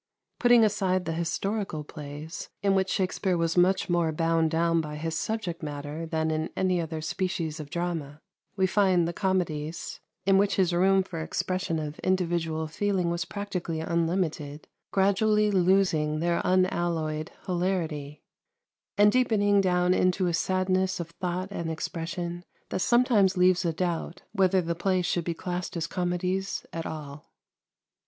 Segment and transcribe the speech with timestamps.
[0.39, 5.15] Putting aside the historical plays, in which Shakspere was much more bound down by his
[5.15, 8.19] subject matter than in any other species of drama,
[8.55, 13.79] we find the comedies, in which his room for expression of individual feeling was practically
[13.79, 18.23] unlimited, gradually losing their unalloyed hilarity,
[18.97, 24.23] and deepening down into a sadness of thought and expression that sometimes leaves a doubt
[24.31, 27.27] whether the plays should be classed as comedies at all.